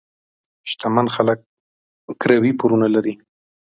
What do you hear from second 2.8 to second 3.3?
لري.